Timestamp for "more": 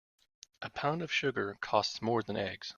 2.01-2.23